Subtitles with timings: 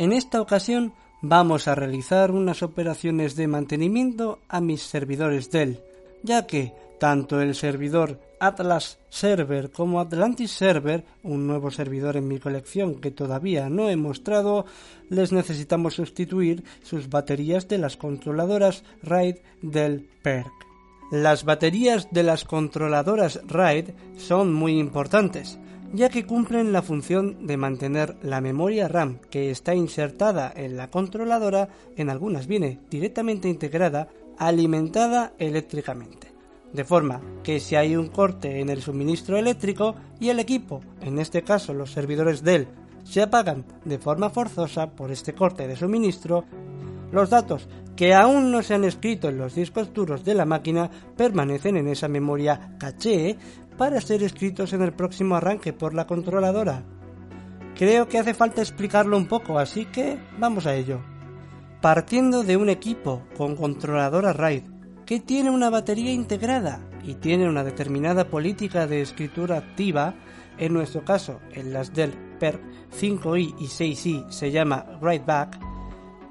[0.00, 5.78] En esta ocasión vamos a realizar unas operaciones de mantenimiento a mis servidores Dell,
[6.22, 12.38] ya que tanto el servidor Atlas Server como Atlantis Server, un nuevo servidor en mi
[12.38, 14.64] colección que todavía no he mostrado,
[15.10, 20.50] les necesitamos sustituir sus baterías de las controladoras RAID del PERC.
[21.12, 25.58] Las baterías de las controladoras RAID son muy importantes,
[25.92, 30.90] ya que cumplen la función de mantener la memoria RAM que está insertada en la
[30.90, 34.08] controladora, en algunas viene directamente integrada,
[34.38, 36.32] alimentada eléctricamente.
[36.72, 41.18] De forma que si hay un corte en el suministro eléctrico y el equipo, en
[41.18, 42.68] este caso los servidores Dell,
[43.02, 46.44] se apagan de forma forzosa por este corte de suministro,
[47.10, 47.68] los datos
[48.00, 51.86] que aún no se han escrito en los discos duros de la máquina permanecen en
[51.86, 53.36] esa memoria caché
[53.76, 56.82] para ser escritos en el próximo arranque por la controladora.
[57.76, 61.02] Creo que hace falta explicarlo un poco, así que vamos a ello.
[61.82, 64.62] Partiendo de un equipo con controladora RAID
[65.04, 70.14] que tiene una batería integrada y tiene una determinada política de escritura activa,
[70.56, 72.62] en nuestro caso en las del PERC
[72.98, 75.60] 5i y 6i se llama write back,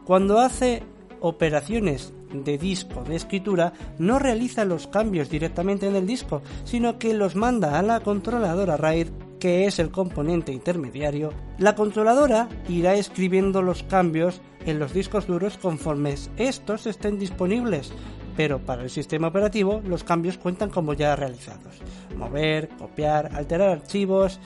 [0.04, 0.82] cuando hace
[1.22, 7.14] operaciones de disco de escritura no realiza los cambios directamente en el disco, sino que
[7.14, 9.08] los manda a la controladora RAID
[9.40, 15.58] que es el componente intermediario, la controladora irá escribiendo los cambios en los discos duros
[15.58, 17.92] conforme estos estén disponibles,
[18.36, 21.82] pero para el sistema operativo los cambios cuentan como ya realizados.
[22.18, 24.40] Mover, copiar, alterar archivos.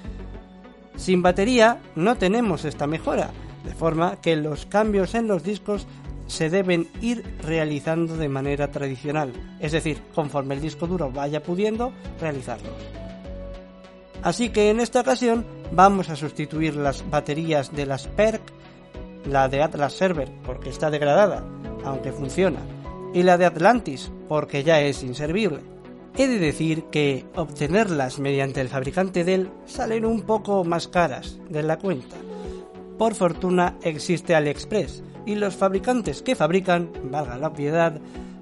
[0.96, 3.32] Sin batería no tenemos esta mejora,
[3.66, 5.88] de forma que los cambios en los discos
[6.34, 11.94] se deben ir realizando de manera tradicional, es decir, conforme el disco duro vaya pudiendo
[12.20, 12.74] realizarlos.
[14.24, 18.42] Así que en esta ocasión vamos a sustituir las baterías de las PERC,
[19.30, 21.46] la de Atlas Server porque está degradada,
[21.86, 22.62] aunque funciona,
[23.14, 25.60] y la de Atlantis, porque ya es inservible.
[26.18, 31.62] He de decir que obtenerlas mediante el fabricante Dell salen un poco más caras de
[31.62, 32.16] la cuenta.
[32.98, 38.00] Por fortuna existe AliExpress y los fabricantes que fabrican, valga la piedad,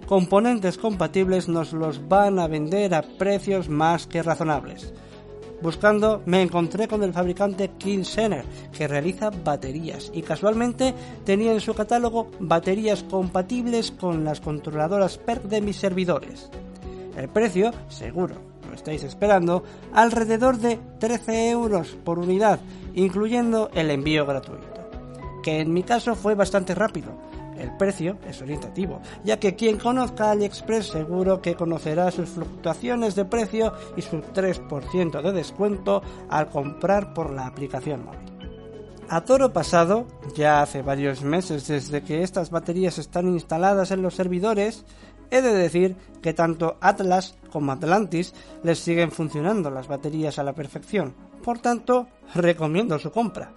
[0.07, 4.93] componentes compatibles nos los van a vender a precios más que razonables.
[5.61, 8.43] Buscando me encontré con el fabricante King Center,
[8.75, 15.43] que realiza baterías y casualmente tenía en su catálogo baterías compatibles con las controladoras PERC
[15.43, 16.49] de mis servidores.
[17.15, 18.35] El precio, seguro,
[18.67, 19.63] lo estáis esperando,
[19.93, 22.59] alrededor de 13 euros por unidad,
[22.95, 24.70] incluyendo el envío gratuito,
[25.41, 27.11] que en mi caso fue bastante rápido,
[27.61, 33.25] el precio es orientativo, ya que quien conozca AliExpress seguro que conocerá sus fluctuaciones de
[33.25, 38.31] precio y su 3% de descuento al comprar por la aplicación móvil.
[39.09, 44.15] A toro pasado, ya hace varios meses desde que estas baterías están instaladas en los
[44.15, 44.85] servidores,
[45.29, 50.53] he de decir que tanto Atlas como Atlantis les siguen funcionando las baterías a la
[50.53, 51.13] perfección.
[51.43, 53.51] Por tanto, recomiendo su compra.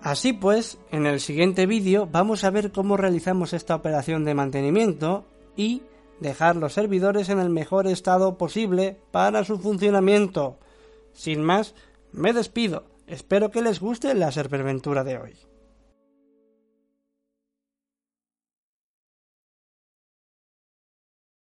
[0.00, 5.26] Así pues, en el siguiente vídeo vamos a ver cómo realizamos esta operación de mantenimiento
[5.56, 5.82] y
[6.20, 10.58] dejar los servidores en el mejor estado posible para su funcionamiento.
[11.12, 11.74] Sin más,
[12.12, 12.84] me despido.
[13.06, 15.34] Espero que les guste la serverventura de hoy.